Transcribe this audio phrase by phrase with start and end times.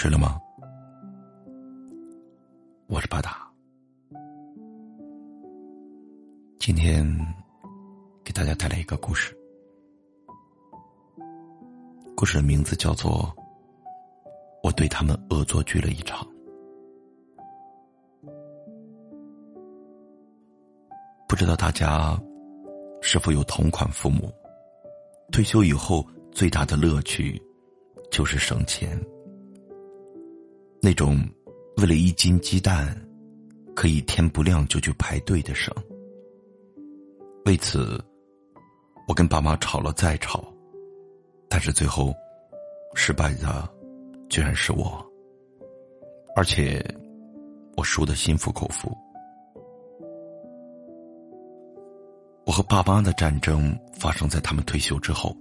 [0.00, 0.40] 睡了吗？
[2.86, 3.50] 我是巴达。
[6.60, 7.04] 今天
[8.22, 9.36] 给大家带来一个故事，
[12.14, 13.34] 故事的名字叫做
[14.62, 16.24] 《我对他们恶作剧了一场》。
[21.26, 22.16] 不知道大家
[23.02, 24.32] 是否有同款父母？
[25.32, 27.42] 退休以后最大的乐趣
[28.12, 28.96] 就是省钱。
[30.80, 31.18] 那种
[31.76, 32.96] 为了一斤鸡蛋
[33.74, 35.74] 可以天不亮就去排队的省。
[37.44, 37.98] 为此，
[39.06, 40.44] 我跟爸妈吵了再吵，
[41.48, 42.14] 但是最后
[42.94, 43.68] 失败的
[44.28, 45.04] 居然是我，
[46.36, 46.84] 而且
[47.76, 48.96] 我输的心服口服。
[52.44, 55.36] 我和爸妈的战争发生在他们退休之后。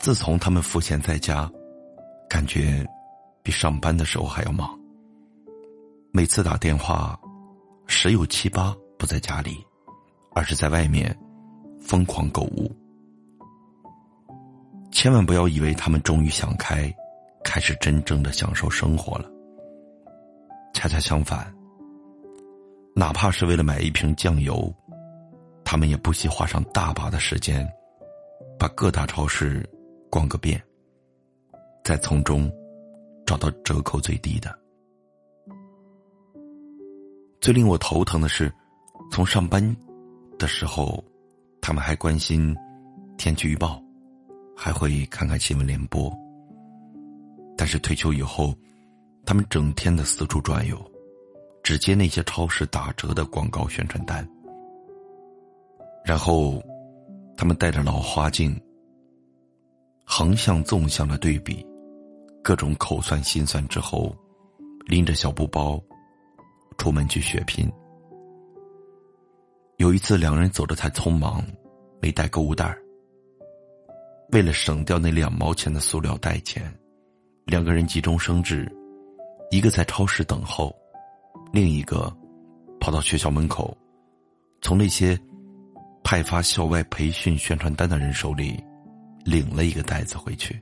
[0.00, 1.50] 自从他们赋闲在家，
[2.26, 2.82] 感觉
[3.42, 4.78] 比上班的时候还要忙。
[6.12, 7.18] 每次打电话，
[7.86, 9.64] 十有七八不在家里，
[10.34, 11.16] 而是在外面
[11.80, 12.70] 疯狂购物。
[14.90, 16.92] 千万不要以为他们终于想开，
[17.44, 19.30] 开始真正的享受生活了。
[20.74, 21.52] 恰恰相反，
[22.94, 24.72] 哪怕是为了买一瓶酱油。
[25.64, 27.64] 他们也不惜花上大把的时间，
[28.58, 29.64] 把各大超市
[30.10, 30.60] 逛个遍，
[31.84, 32.50] 再从中
[33.30, 34.58] 找到折扣最低的。
[37.40, 38.52] 最令我头疼的是，
[39.08, 39.64] 从上班
[40.36, 41.04] 的时候，
[41.60, 42.52] 他们还关心
[43.16, 43.80] 天气预报，
[44.56, 46.12] 还会看看新闻联播。
[47.56, 48.52] 但是退休以后，
[49.24, 50.76] 他们整天的四处转悠，
[51.62, 54.28] 只接那些超市打折的广告宣传单。
[56.04, 56.60] 然后，
[57.36, 58.60] 他们带着老花镜，
[60.04, 61.64] 横向、纵向的对比，
[62.42, 64.16] 各种口算心算之后，
[64.86, 65.80] 拎着小布包，
[66.78, 67.70] 出门去血拼。
[69.76, 71.44] 有一次，两人走得太匆忙，
[72.00, 72.76] 没带购物袋
[74.32, 76.72] 为了省掉那两毛钱的塑料袋钱，
[77.44, 78.70] 两个人急中生智，
[79.50, 80.74] 一个在超市等候，
[81.52, 82.14] 另一个
[82.80, 83.76] 跑到学校门口，
[84.60, 85.18] 从那些。
[86.02, 88.58] 派发校外培训宣传单的人手里，
[89.24, 90.60] 领了一个袋子回去。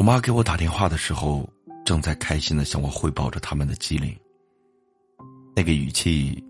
[0.00, 1.46] 我妈给我打电话的时候，
[1.84, 4.18] 正在开心的向我汇报着他们的机灵。
[5.54, 6.42] 那个语气，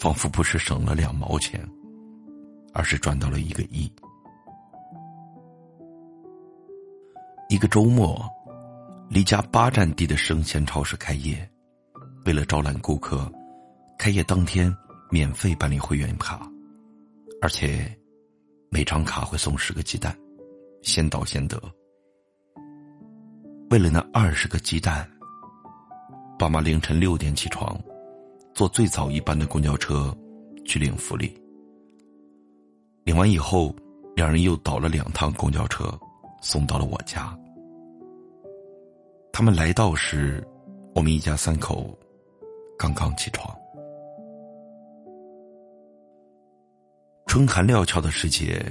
[0.00, 1.64] 仿佛不是省了两毛钱，
[2.74, 3.88] 而是赚到了一个亿。
[7.48, 8.20] 一个周末，
[9.08, 11.48] 离家八站地的生鲜超市开业，
[12.24, 13.32] 为了招揽顾客。
[13.96, 14.76] 开业当天，
[15.08, 16.44] 免费办理会员卡，
[17.40, 17.96] 而且
[18.70, 20.18] 每张卡会送十个鸡蛋，
[20.82, 21.62] 先到先得。
[23.76, 25.06] 为了那二十个鸡蛋，
[26.38, 27.78] 爸妈凌晨六点起床，
[28.54, 30.16] 坐最早一班的公交车
[30.64, 31.30] 去领福利。
[33.04, 33.76] 领完以后，
[34.14, 35.92] 两人又倒了两趟公交车，
[36.40, 37.38] 送到了我家。
[39.30, 40.42] 他们来到时，
[40.94, 41.94] 我们一家三口
[42.78, 43.54] 刚刚起床。
[47.26, 48.64] 春寒料峭的时节，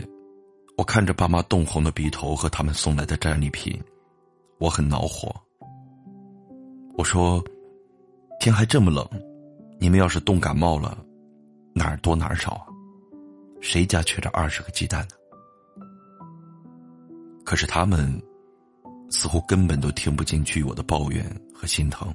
[0.79, 3.79] 我看着爸妈冻红的鼻头和他们送来的战利品，
[4.59, 5.33] 我很恼火。
[6.97, 7.43] 我说
[8.39, 9.05] ：“天还这么冷，
[9.79, 10.97] 你们要是冻感冒了，
[11.73, 12.65] 哪儿多哪儿少啊？
[13.59, 15.15] 谁家缺这二十个鸡蛋呢？”
[17.43, 18.21] 可是他们
[19.09, 21.23] 似乎根本都听不进去我的抱怨
[21.53, 22.11] 和心疼，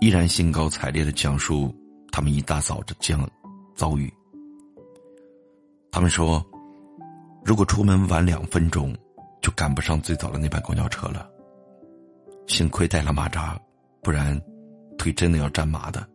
[0.00, 1.72] 依然兴高采烈的讲述
[2.10, 3.28] 他们一大早的将
[3.74, 4.12] 遭遇。
[5.92, 6.44] 他们说
[7.44, 8.96] ：“如果出门晚两分钟，
[9.40, 11.28] 就赶不上最早的那班公交车了。
[12.46, 13.60] 幸亏带了马扎，
[14.02, 14.40] 不然
[14.98, 16.06] 腿真的要站麻的。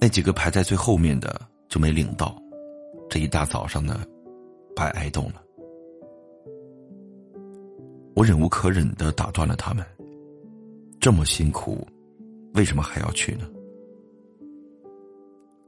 [0.00, 2.36] 那几个排在最后面的就没领到，
[3.08, 4.04] 这一大早上呢，
[4.74, 5.42] 白挨冻了。”
[8.14, 9.84] 我忍无可忍的打断了他们
[11.00, 11.86] ：“这么辛苦，
[12.54, 13.48] 为什么还要去呢？”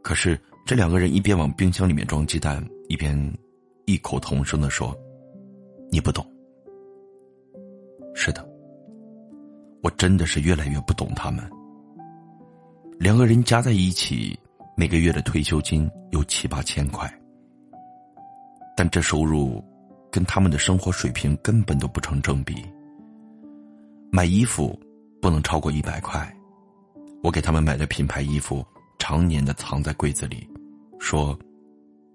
[0.02, 0.38] 可是。
[0.68, 3.16] 这两个人一边往冰箱里面装鸡蛋，一边
[3.84, 4.92] 异口同声的说
[5.90, 6.26] ：“你不懂。”
[8.14, 8.46] 是的，
[9.82, 11.44] 我真的是越来越不懂他们。
[12.98, 14.38] 两个人加在一起，
[14.74, 17.12] 每个月的退休金有七八千块，
[18.74, 19.62] 但这收入
[20.10, 22.54] 跟他们的生活水平根本都不成正比。
[24.10, 24.78] 买衣服
[25.20, 26.34] 不能超过一百块，
[27.22, 28.64] 我给他们买的品牌衣服
[28.98, 30.48] 常年的藏在柜子里。
[30.98, 31.38] 说：“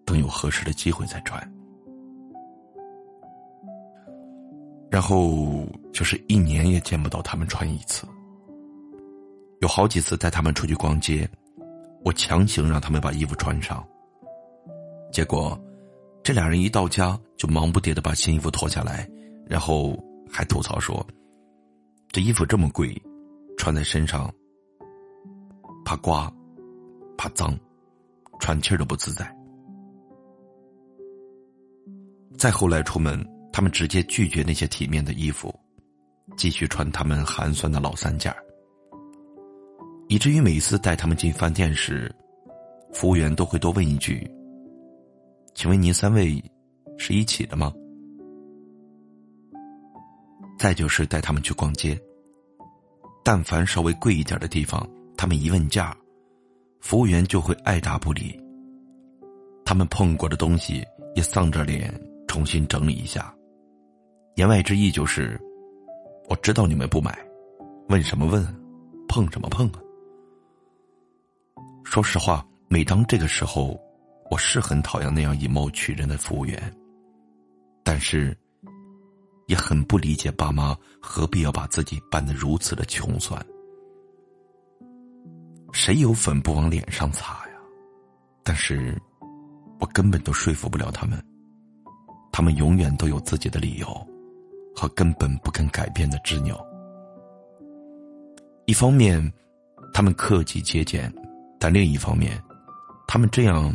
[0.03, 1.39] 等有合适的机会再穿。”
[4.91, 8.05] 然后就是一年也见不到他们穿一次。
[9.61, 11.29] 有好几次带他们出去逛街，
[12.03, 13.83] 我强行让他们把衣服穿上。
[15.13, 15.57] 结果，
[16.23, 19.09] 这俩人一到家就忙不迭的把新衣服脱下来，
[19.47, 19.97] 然后
[20.29, 21.05] 还吐槽说
[22.11, 22.93] ：“这衣服这么贵，
[23.57, 24.29] 穿在身上
[25.85, 26.31] 怕刮，
[27.17, 27.57] 怕脏，
[28.39, 29.33] 喘气都不自在。”
[32.37, 35.53] 再后来出门，他们直接拒绝那些体面的衣服，
[36.37, 38.43] 继续穿他们寒酸的老三件儿。
[40.07, 42.13] 以至于每次带他们进饭店时，
[42.93, 44.29] 服务员都会多问一句
[45.55, 46.43] ：“请问您三位
[46.97, 47.73] 是一起的吗？”
[50.59, 51.99] 再就是带他们去逛街，
[53.23, 54.87] 但凡稍微贵一点的地方，
[55.17, 55.95] 他们一问价，
[56.81, 58.39] 服务员就会爱答不理。
[59.65, 61.91] 他们碰过的东西也丧着脸
[62.27, 63.33] 重新整理一下，
[64.35, 65.39] 言外之意就是
[66.29, 67.17] ：“我知道你们不买，
[67.89, 68.43] 问什么问，
[69.07, 69.79] 碰什么碰啊。”
[71.83, 73.77] 说实话，每当这个时候，
[74.29, 76.73] 我是很讨厌那样以貌取人的服务员。
[77.83, 78.35] 但是，
[79.47, 83.45] 也很不理解爸妈何必要把自己扮得如此的穷酸。
[85.73, 87.53] 谁有粉不往脸上擦呀？
[88.43, 88.97] 但是，
[89.79, 91.21] 我根本都说服不了他们。
[92.31, 94.07] 他们永远都有自己的理由，
[94.75, 96.59] 和根本不肯改变的执拗。
[98.65, 99.31] 一方面，
[99.93, 101.13] 他们克己节俭。
[101.63, 102.41] 但另一方面，
[103.07, 103.71] 他们这样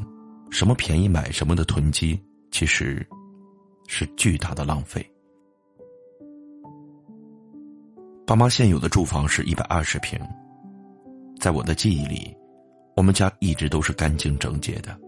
[0.51, 2.21] 什么便宜买什么的囤积，
[2.51, 3.07] 其实
[3.87, 5.09] 是巨大的浪费。
[8.27, 10.19] 爸妈现有的住房是一百二十平，
[11.39, 12.37] 在我的记忆里，
[12.97, 14.99] 我们家一直都是干净整洁的。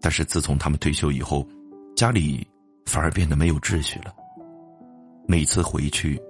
[0.00, 1.46] 但是自从他们退休以后，
[1.94, 2.44] 家里
[2.86, 4.12] 反而变得没有秩序了。
[5.26, 6.20] 每次回去，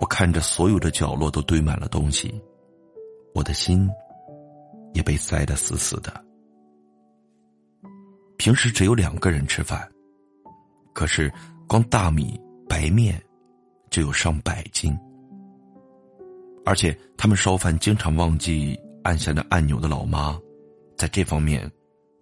[0.00, 2.40] 我看着所有的角落都堆满了东西，
[3.34, 3.90] 我的心。
[4.94, 6.22] 也被塞得死死的。
[8.36, 9.90] 平时只有两个人吃饭，
[10.92, 11.32] 可是
[11.66, 12.38] 光大米、
[12.68, 13.18] 白面
[13.88, 14.94] 就有上百斤。
[16.66, 20.38] 而且他们烧饭经常忘记按下那按钮的老妈，
[20.94, 21.66] 在这方面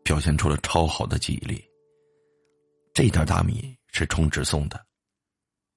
[0.04, 1.60] 表现出了超好的记忆力。
[2.94, 4.81] 这一袋大米是充值送的，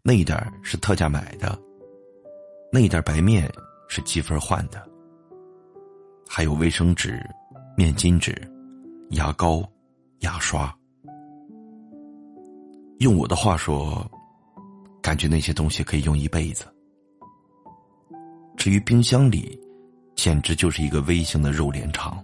[0.06, 1.58] 那一袋是特价买的，
[2.70, 3.50] 那一袋白面
[3.88, 4.86] 是积分换的。
[6.28, 7.26] 还有卫生纸、
[7.78, 8.36] 面巾纸、
[9.12, 9.64] 牙膏、
[10.20, 10.76] 牙刷。
[13.00, 14.06] 用我的话说，
[15.02, 16.66] 感觉那些东西可以用一辈子。
[18.58, 19.58] 至于冰箱里，
[20.16, 22.22] 简直就是一个微型的肉联厂。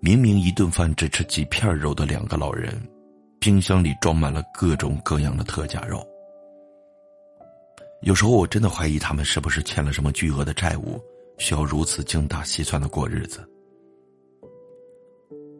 [0.00, 2.80] 明明一顿饭只吃几片肉的两个老人，
[3.40, 6.06] 冰箱里装满了各种各样的特价肉。
[8.02, 11.00] 有时候我真的怀疑他们是不是欠了什么巨额的债务。
[11.38, 13.46] 需要如此精打细算的过日子。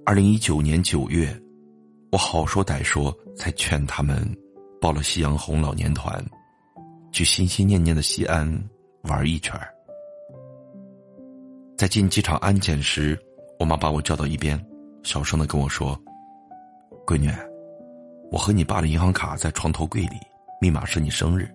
[0.07, 1.39] 二零一九年九月，
[2.11, 4.27] 我好说歹说才劝他们
[4.81, 6.25] 报了夕阳红老年团，
[7.13, 8.51] 去心心念念的西安
[9.03, 9.55] 玩一圈
[11.77, 13.19] 在进机场安检时，
[13.59, 14.59] 我妈把我叫到一边，
[15.03, 15.95] 小声的跟我说
[17.07, 17.31] ：“闺女，
[18.31, 20.17] 我和你爸的银行卡在床头柜里，
[20.61, 21.49] 密码是你生日，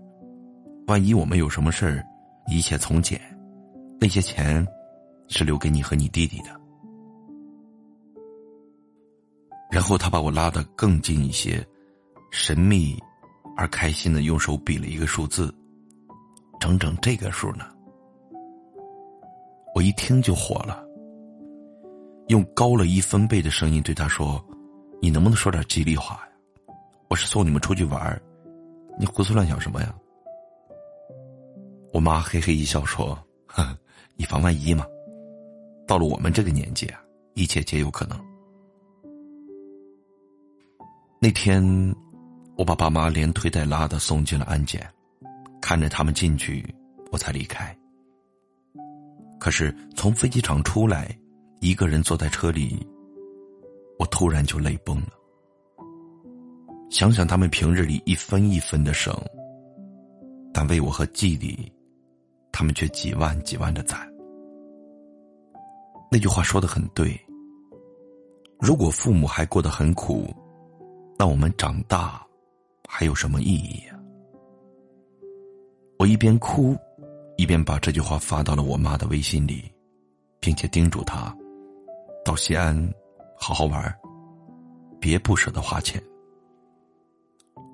[0.87, 2.05] 万一我们有什么事儿，
[2.47, 3.19] 一切从简。”
[3.99, 4.65] 那些钱
[5.27, 6.49] 是留给你和你弟弟的。
[9.69, 11.63] 然后他把我拉得更近一些，
[12.31, 12.97] 神秘
[13.55, 15.53] 而开心的用手比了一个数字，
[16.59, 17.65] 整整这个数呢。
[19.75, 20.83] 我一听就火了，
[22.27, 24.43] 用高了一分贝的声音对他说
[24.99, 26.27] ：“你能不能说点吉利话？
[27.11, 28.21] 我是送你们出去玩
[28.97, 29.93] 你胡思乱想什么呀？”
[31.91, 33.77] 我妈嘿嘿一笑说：“哼。”
[34.15, 34.85] 以防万一嘛，
[35.87, 37.01] 到了我们这个年纪啊，
[37.33, 38.17] 一切皆有可能。
[41.19, 41.61] 那天，
[42.55, 44.87] 我把爸妈连推带拉的送进了安检，
[45.59, 46.63] 看着他们进去，
[47.11, 47.75] 我才离开。
[49.39, 51.17] 可是从飞机场出来，
[51.59, 52.85] 一个人坐在车里，
[53.97, 55.13] 我突然就泪崩了。
[56.91, 59.17] 想想他们平日里一分一分的省，
[60.53, 61.71] 但为我和弟弟，
[62.51, 64.05] 他们却几万几万的攒。
[66.11, 67.17] 那句话说的很对。
[68.59, 70.35] 如果父母还过得很苦，
[71.17, 72.21] 那我们长大
[72.85, 73.97] 还有什么意义呀？
[75.97, 76.75] 我一边哭，
[77.37, 79.63] 一边把这句话发到了我妈的微信里，
[80.41, 81.33] 并且叮嘱她
[82.25, 82.75] 到西安
[83.37, 83.95] 好好玩，
[84.99, 86.03] 别不舍得花钱。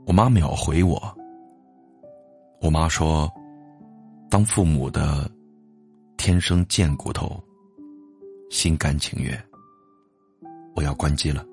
[0.08, 1.18] 我妈秒回我。
[2.62, 3.30] 我妈说
[4.32, 5.30] ：“当父母的，
[6.16, 7.44] 天生贱骨头，
[8.50, 9.38] 心甘情愿。”
[10.74, 11.46] 我要关机了。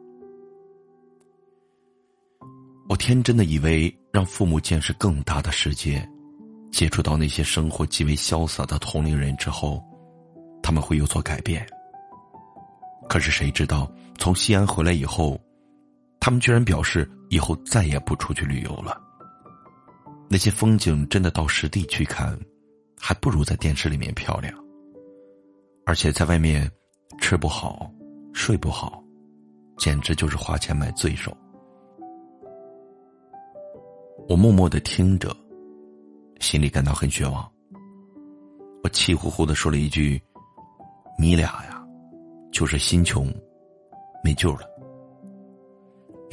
[2.88, 6.08] 我天真的以为，让父母见识更大的世界，
[6.70, 9.82] 接触到那些生活极为潇洒的同龄人之后，
[10.62, 11.66] 他们会有所改变。
[13.08, 15.40] 可是谁知道，从西安回来以后，
[16.24, 18.98] 他们居然表示以后再也不出去旅游了。
[20.26, 22.34] 那些风景真的到实地去看，
[22.98, 24.54] 还不如在电视里面漂亮。
[25.84, 26.66] 而且在外面
[27.20, 27.92] 吃不好，
[28.32, 29.04] 睡不好，
[29.76, 31.30] 简直就是花钱买罪受。
[34.26, 35.30] 我默默的听着，
[36.40, 37.46] 心里感到很绝望。
[38.82, 40.18] 我气呼呼的说了一句
[41.20, 41.84] ：“你俩呀。”
[42.50, 43.30] 就是心穷，
[44.24, 44.73] 没救了。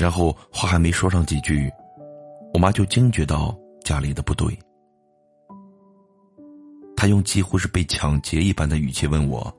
[0.02, 1.72] 然后话还没说上几句，
[2.56, 4.58] 我妈就惊觉到家里的不对。
[6.98, 9.56] 她用几乎是被抢劫一般的语气问我：“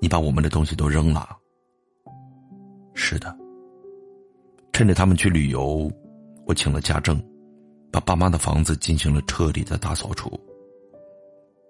[0.00, 1.36] 你把我们的东西都扔了？”
[2.96, 3.36] 是的。
[4.72, 5.92] 趁着他们去旅游，
[6.46, 7.22] 我请了家政，
[7.92, 10.32] 把爸妈的房子进行了彻底的大扫除。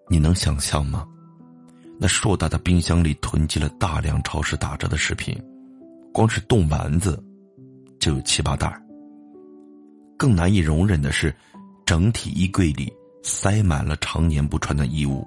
[0.08, 1.04] 你能想象吗？
[1.98, 5.36] 那硕大的冰箱里囤积了大量超市打折的食品，
[6.12, 7.20] 光是冻丸子
[8.02, 8.68] 就有七八袋
[10.18, 11.32] 更难以容忍的是，
[11.86, 12.92] 整体衣柜里
[13.22, 15.24] 塞满了常年不穿的衣物，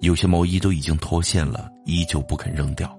[0.00, 2.94] 有些毛衣都已经脱线了，依旧不肯扔掉。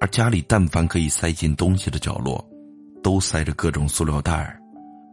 [0.00, 2.42] 而家里但凡可以塞进东西的角落，
[3.02, 4.58] 都塞着各种塑料袋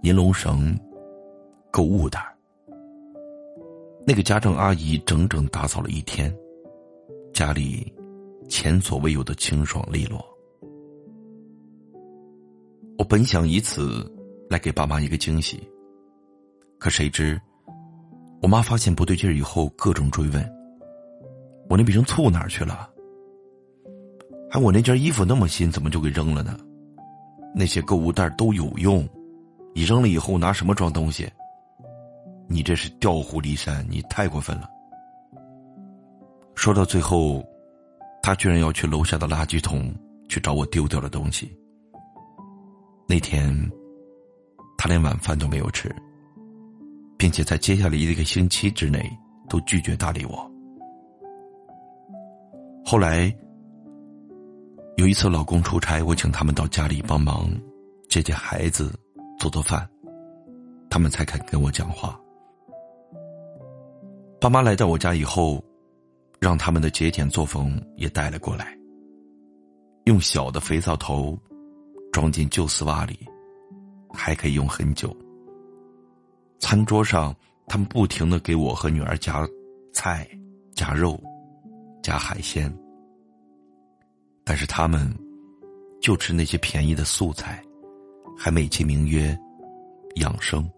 [0.01, 0.79] 尼龙绳、
[1.69, 2.25] 购物袋
[4.07, 6.33] 那个家政阿姨整整打扫了一天，
[7.33, 7.93] 家里
[8.47, 10.25] 前所未有的清爽利落。
[12.99, 14.05] 我本想以此
[14.49, 15.57] 来给爸妈一个惊喜，
[16.77, 17.39] 可谁知，
[18.41, 20.53] 我妈发现不对劲儿以后，各种追问
[21.69, 22.89] ：“我那瓶醋哪儿去了？
[24.51, 26.59] 还我那件衣服那么新，怎么就给扔了呢？
[27.55, 29.07] 那些购物袋都有用，
[29.73, 31.25] 你扔了以后拿什么装东西？”
[32.51, 34.69] 你这是调虎离山，你太过分了。
[36.53, 37.47] 说到最后，
[38.21, 39.89] 他居然要去楼下的垃圾桶
[40.27, 41.55] 去找我丢掉的东西。
[43.11, 43.51] 那天，
[44.77, 45.89] 他连晚饭都没有吃，
[47.17, 49.03] 并且在接下来一个星期之内
[49.49, 50.47] 都拒绝搭理我。
[52.85, 53.35] 后来，
[54.97, 57.49] 有一次老公出差，我请他们到家里帮忙
[58.09, 58.93] 接接孩子、
[59.39, 59.89] 做做饭，
[60.87, 62.15] 他们才肯跟我讲话。
[64.39, 65.59] 爸妈来到我家以后，
[66.39, 68.77] 让他们的节俭作风也带了过来。
[70.05, 71.35] 用小的肥皂头
[72.11, 73.19] 装进旧丝袜里，
[74.13, 75.15] 还可以用很久。
[76.59, 77.35] 餐桌上，
[77.67, 79.47] 他们不停的给我和女儿夹
[79.93, 80.27] 菜、
[80.73, 81.21] 夹肉、
[82.01, 82.73] 夹海鲜，
[84.43, 85.13] 但是他们
[86.01, 87.63] 就吃那些便宜的素菜，
[88.37, 89.37] 还美其名曰
[90.15, 90.69] 养生。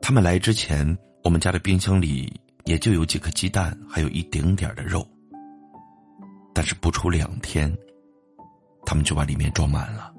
[0.00, 0.96] 他们来之前。
[1.24, 2.28] 我们家的冰箱里
[2.64, 5.06] 也就有几颗鸡蛋，还有一丁点的肉。
[6.52, 7.72] 但是不出两天，
[8.84, 10.12] 他们就把里面装满了。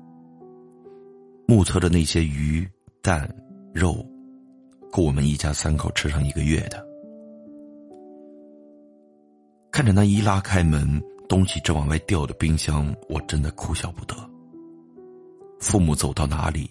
[1.48, 2.68] 目测的那些鱼、
[3.02, 3.30] 蛋、
[3.74, 4.06] 肉，
[4.92, 6.84] 够我们一家三口吃上一个月的。
[9.72, 14.16] 看着那一拉开门，东西正往外掉的冰箱，我真的哭笑不得。
[15.60, 16.70] 父母走到哪里，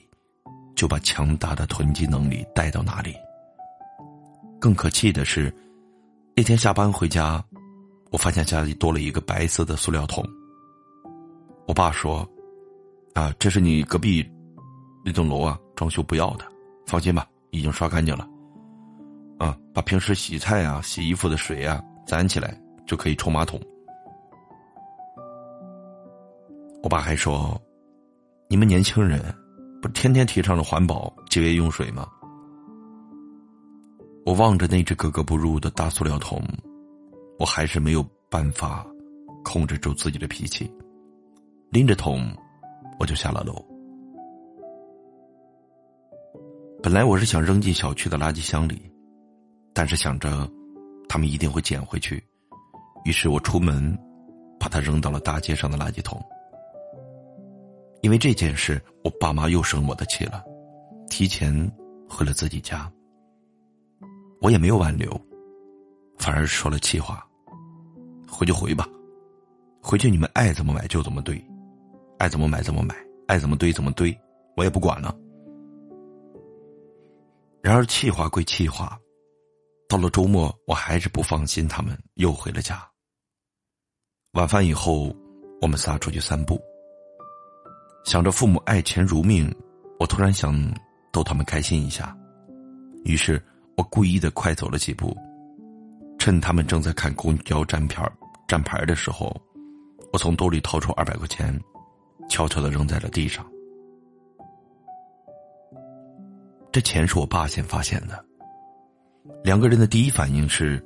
[0.74, 3.14] 就把强大的囤积能力带到哪里。
[4.60, 5.52] 更可气的是，
[6.36, 7.44] 那天下班回家，
[8.10, 10.24] 我发现家里多了一个白色的塑料桶。
[11.66, 12.28] 我爸说
[13.14, 14.28] ：“啊，这是你隔壁
[15.04, 16.44] 那栋楼啊，装修不要的，
[16.86, 18.28] 放心吧，已经刷干净了。
[19.38, 23.60] 啊，把平时洗菜啊、洗衣服的水啊攒起来，就可以冲马桶。”
[26.82, 27.60] 我爸还说
[28.50, 29.22] ：“你们年轻人，
[29.80, 32.08] 不天天提倡着环保、节约用水吗？”
[34.26, 36.42] 我望着那只格格不入的大塑料桶，
[37.38, 38.86] 我还是没有办法
[39.44, 40.70] 控制住自己的脾气，
[41.72, 42.30] 拎着桶，
[42.98, 43.54] 我就下了楼。
[46.82, 48.92] 本来我是想扔进小区的垃圾箱里，
[49.72, 50.46] 但是想着
[51.08, 52.22] 他们一定会捡回去，
[53.06, 53.98] 于是我出门，
[54.60, 56.22] 把它扔到了大街上的垃圾桶。
[58.02, 60.44] 因为这件事，我爸妈又生我的气了，
[61.08, 61.54] 提前
[62.06, 62.92] 回了自己家。
[64.42, 65.18] 我也没有挽留，
[66.18, 67.26] 反而说了气话。
[68.28, 68.86] 回就回吧，
[69.80, 71.42] 回去你们爱怎么买就怎么对，
[72.22, 72.94] 爱怎么买怎么买，
[73.26, 74.16] 爱怎么堆怎么堆，
[74.56, 75.12] 我也不管了。
[77.60, 78.96] 然而气话归气话，
[79.88, 82.80] 到了周末，我还是不放心他们，又回了家。
[84.34, 85.12] 晚饭以后，
[85.60, 86.62] 我们仨出去散步。
[88.04, 89.52] 想着父母爱钱如命，
[89.98, 90.54] 我突然想
[91.12, 92.16] 逗他们开心一下，
[93.04, 93.44] 于是
[93.76, 95.12] 我故意的快走了几步，
[96.20, 98.08] 趁他们正在看公交站牌
[98.46, 99.36] 站牌的时候，
[100.12, 101.60] 我从兜里掏出二百块钱，
[102.32, 103.46] 悄悄的扔在了地上。
[106.72, 108.24] 这钱是我爸先发现的。
[109.44, 110.82] 两个人的第一反应是，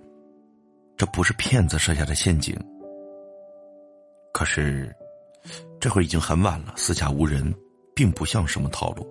[0.97, 2.53] 这不是骗子设下的陷阱。
[4.33, 4.93] 可是，
[5.79, 7.55] 这会儿已经很晚了，四下无人，
[7.95, 9.07] 并不像什么套路。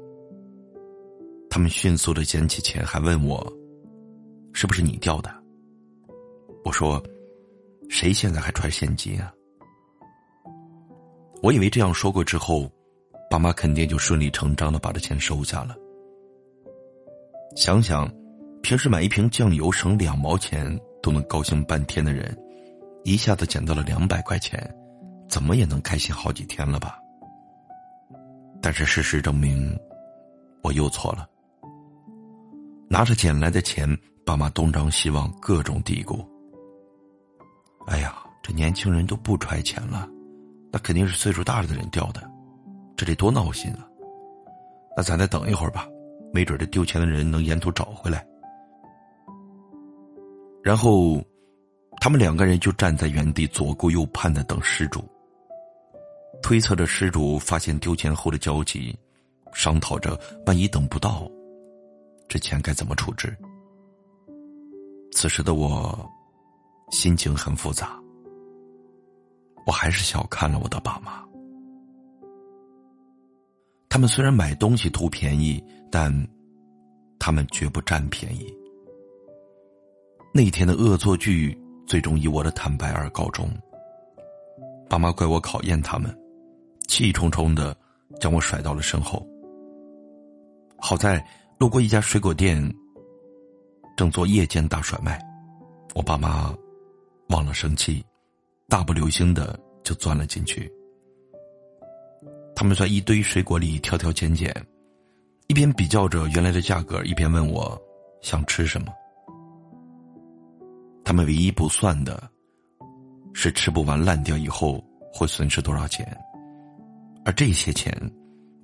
[1.49, 3.41] 他们迅速的捡起钱，还问我
[4.51, 5.33] ：“是不是你掉的？”
[6.65, 7.01] 我说
[7.87, 9.31] ：“谁现在还揣现金啊？”
[11.45, 12.67] 我以为这样说过之后，
[13.29, 15.75] 爸妈肯定就顺理成章的把这钱收下了。
[17.55, 18.11] 想想，
[18.63, 20.65] 平时买一瓶酱油省两毛钱
[21.03, 22.35] 都能高兴半天的人，
[23.03, 24.59] 一下子捡到了两百块钱，
[25.29, 26.97] 怎么也能开心好几天了吧？
[28.59, 29.79] 但是事实证明，
[30.63, 31.29] 我又错了。
[32.89, 33.87] 拿着捡来的钱，
[34.25, 36.25] 爸妈东张西望，各种嘀咕
[37.85, 40.09] ：“哎呀，这年轻人都不揣钱了，
[40.75, 42.21] 那肯定是岁数大了的人掉的，
[42.97, 43.87] 这得多闹心啊！
[44.97, 45.87] 那咱再等一会儿吧。”
[46.33, 48.27] 没准这丢钱的人能沿途找回来。
[50.61, 51.23] 然后，
[52.01, 55.01] 他们两个人就站在原地左顾右盼的等失主。
[56.43, 58.93] 推测着失主发现丢钱后的焦急，
[59.53, 61.25] 商讨着万一等不到，
[62.27, 63.33] 这钱该怎么处置。
[65.13, 65.97] 此时的我，
[66.91, 67.97] 心情很复杂。
[69.65, 71.23] 我还是小看了我的爸妈。
[73.89, 76.11] 他们虽然买东西图便宜，但
[77.17, 78.53] 他们绝不占便宜。
[80.33, 83.49] 那天的恶作剧最终以我的坦白而告终。
[84.89, 86.15] 爸妈怪我考验他们，
[86.87, 87.75] 气冲冲的
[88.19, 89.25] 将我甩到了身后。
[90.77, 91.25] 好在
[91.57, 92.61] 路过一家水果店，
[93.95, 95.19] 正做夜间大甩卖，
[95.95, 96.53] 我爸妈
[97.29, 98.03] 忘了生气，
[98.67, 100.71] 大步流星的就钻了进去。
[102.55, 104.51] 他们在一堆水果里挑挑拣拣，
[105.47, 107.79] 一边比较着原来的价格，一边问我
[108.21, 108.87] 想吃什么。
[111.03, 112.27] 他们唯一不算的，
[113.33, 116.17] 是吃不完烂掉以后会损失多少钱，
[117.23, 117.93] 而这些钱，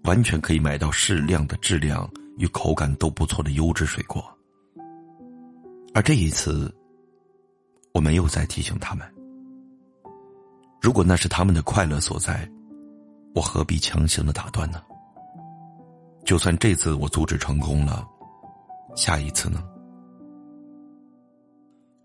[0.05, 4.23] 完全可以买到适量的质量与口感都不错的优质水果。
[5.93, 6.73] 而这一次，
[7.93, 9.05] 我没有再提醒他们。
[10.81, 12.49] 如果那是他们的快乐所在。
[13.33, 14.83] 我何必强行的打断呢？
[16.25, 18.05] 就算这次我阻止成功了，
[18.93, 19.63] 下一次呢？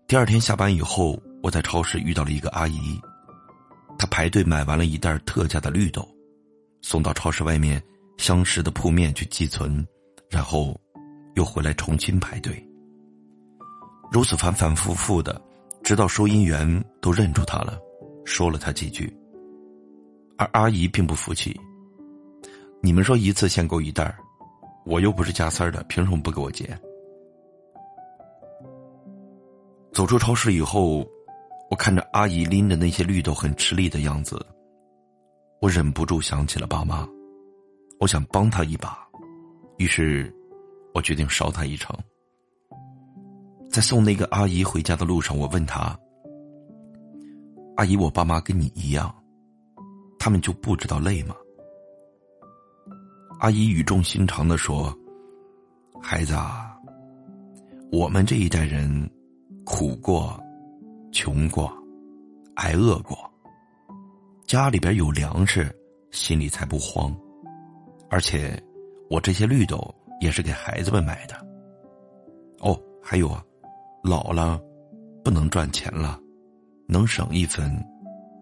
[0.07, 2.97] 第二天下班以后，我在超市遇到了一个阿姨，
[3.99, 6.07] 她排队买完了一袋特价的绿豆，
[6.81, 7.83] 送到超市外面
[8.17, 9.85] 相识的铺面去寄存，
[10.29, 10.79] 然后
[11.35, 12.65] 又回来重新排队。
[14.13, 15.41] 如此反反复复的，
[15.83, 17.77] 直到收银员都认出她了，
[18.27, 19.11] 说了他几句。
[20.37, 21.59] 而阿姨并不服气。
[22.81, 24.15] 你们说一次限购一袋，
[24.85, 26.77] 我又不是加塞的，凭什么不给我结？
[29.91, 31.07] 走出超市以后，
[31.71, 34.45] 我看着阿姨拎着那些绿豆很吃力的样子，
[35.59, 37.07] 我忍不住想起了爸妈，
[37.99, 38.99] 我想帮她一把，
[39.77, 40.31] 于是，
[40.93, 41.97] 我决定捎她一程。
[43.71, 45.97] 在送那个阿姨回家的路上，我问她
[47.77, 49.13] ：“阿姨，我爸妈跟你一样。”
[50.19, 51.35] 他们就不知道累吗？
[53.39, 54.93] 阿姨语重心长的说
[56.01, 56.75] ：“孩子啊，
[57.91, 59.09] 我们这一代人
[59.63, 60.37] 苦过、
[61.13, 61.71] 穷过、
[62.55, 63.17] 挨饿过，
[64.47, 65.73] 家里边有粮食，
[66.11, 67.15] 心里才不慌。
[68.09, 68.61] 而且，
[69.09, 71.35] 我这些绿豆也是给孩子们买的。
[72.59, 73.41] 哦，还有啊，
[74.03, 74.59] 老了
[75.23, 76.19] 不能赚钱了，
[76.87, 77.71] 能省一分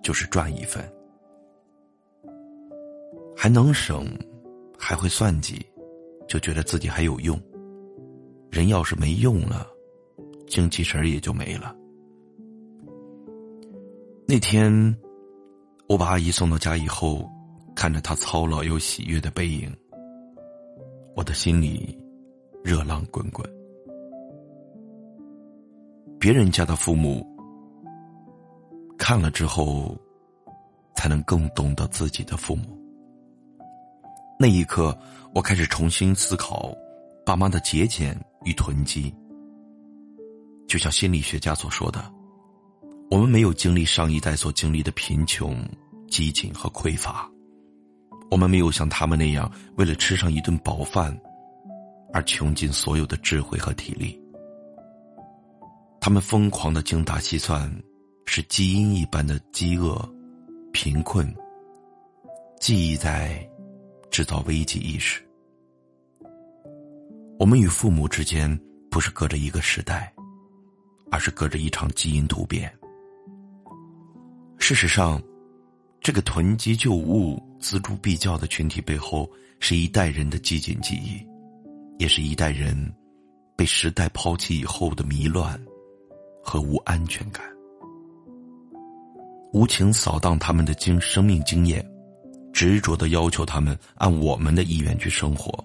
[0.02, 0.82] 就是赚一分。”
[3.36, 4.08] 还能省，
[4.78, 5.66] 还会算计，
[6.28, 7.38] 就觉得自己还有用。
[8.50, 9.68] 人要是没用了，
[10.48, 11.76] 精气神也就没了。
[14.26, 14.96] 那天，
[15.88, 17.30] 我把阿姨送到家以后，
[17.76, 19.70] 看着她操劳又喜悦的背影，
[21.16, 22.00] 我的心里
[22.64, 23.46] 热浪滚滚。
[26.18, 27.28] 别人家的父母，
[29.08, 29.96] 看了之后，
[30.96, 32.76] 才能更懂得自己的父母。
[34.39, 34.98] 那一刻，
[35.32, 36.76] 我开始重新思考
[37.24, 39.13] 爸妈的节俭与囤积。
[40.68, 42.12] 就像心理学家所说的，
[43.12, 45.63] 我们没有经历上一代所经历的贫穷、
[46.10, 47.30] 激情和匮乏，
[48.32, 51.15] 我们没有像他们那样为了吃上一顿饱饭
[52.12, 54.20] 而穷尽所有的智慧和体力。
[56.02, 57.72] 他们疯狂的精打细算，
[58.26, 59.98] 是基因一般的饥饿、
[60.72, 61.34] 贫困，
[62.60, 63.48] 记忆在
[64.12, 65.22] 制造危机意识。
[67.40, 68.60] 我们与父母之间
[68.90, 70.12] 不是隔着一个时代。
[71.12, 72.70] 而是隔着一场基因突变。
[74.58, 75.22] 事实上，
[76.02, 81.26] 这个囤积旧物、锱铢必较的群体背后，是一代人的激进记忆，
[82.00, 82.76] 也是一代人
[83.56, 85.58] 被时代抛弃以后的迷乱
[86.44, 87.55] 和无安全感。
[89.56, 91.82] 无情扫荡他们的经生命经验，
[92.52, 95.63] 执着的要求他们按我们的意愿去生活，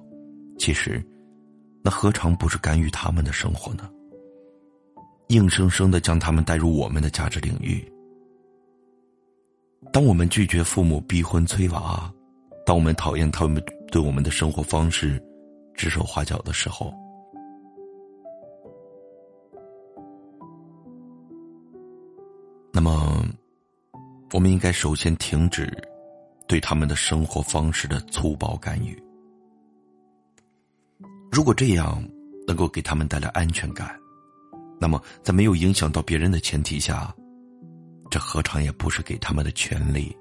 [0.60, 1.04] 其实，
[1.82, 3.90] 那何尝不是干预他们的生活呢？
[5.30, 7.84] 硬生生的将他们带入我们的价值领域。
[9.92, 12.08] 当我们拒绝父母逼婚催娃，
[12.64, 15.20] 当我们讨厌他们对我们的生活方式
[15.74, 16.94] 指手画脚的时候，
[22.72, 23.24] 那么，
[24.32, 25.70] 我们应该首先停止
[26.46, 29.00] 对他们的生活方式的粗暴干预。
[31.30, 32.02] 如果这样
[32.46, 33.98] 能够给他们带来安全感。
[34.82, 37.14] 那么，在没有影响到别人的前提下，
[38.10, 40.16] 这何尝也不是给他们的权利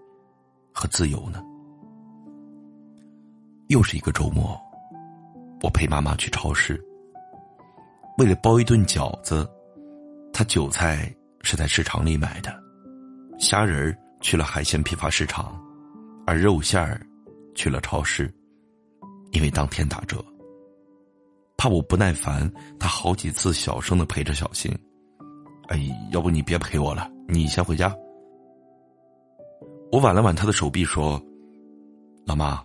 [0.74, 1.42] 和自由呢？
[3.70, 4.60] 又是一个周末，
[5.62, 6.78] 我陪妈妈去超市，
[8.18, 9.50] 为了包一顿饺子，
[10.34, 11.10] 她韭菜
[11.42, 12.62] 是在市场里买的，
[13.40, 15.58] 虾仁去了海鲜批发市场，
[16.28, 17.00] 而肉馅儿
[17.56, 18.30] 去了超市，
[19.32, 20.24] 因为当天打折。
[21.58, 24.70] 怕我不耐烦，他好几次小声的陪着小新。
[25.70, 25.80] 哎，
[26.12, 27.96] 要不你别陪我了，你先回家。
[29.90, 31.22] 我挽了挽他的手臂，说
[32.28, 32.62] ：“老妈，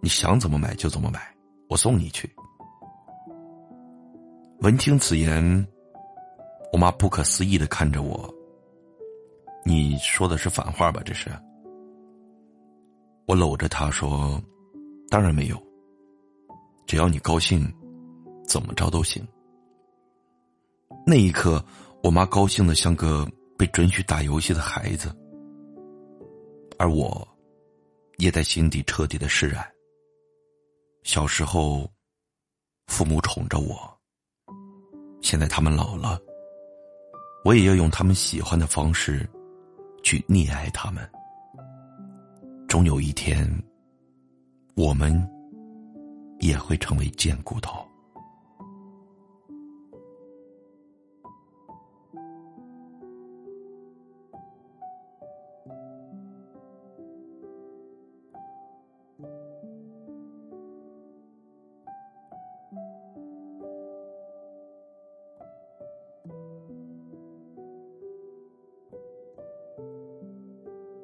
[0.00, 1.20] 你想怎么买就怎么买，
[1.68, 2.30] 我送你去。”
[4.62, 5.66] 闻听此言，
[6.72, 8.32] 我妈不可思议的看着我
[9.64, 11.02] ：“你说的是反话吧？
[11.04, 11.30] 这是？”
[13.26, 14.40] 我搂着她说
[15.10, 15.62] ：“当然没有，
[16.86, 17.70] 只要你高兴。”
[18.48, 19.22] 怎么着都行。
[21.06, 21.62] 那一刻，
[22.02, 25.14] 我妈高兴的像个被准许打游戏的孩子，
[26.78, 27.28] 而我，
[28.16, 29.62] 也在心底彻底的释然。
[31.02, 31.86] 小时候，
[32.86, 33.76] 父母宠着我，
[35.20, 36.18] 现在他们老了，
[37.44, 39.28] 我也要用他们喜欢的方式，
[40.02, 41.08] 去溺爱他们。
[42.66, 43.48] 终有一天，
[44.74, 45.26] 我们
[46.40, 47.87] 也会成为贱骨头。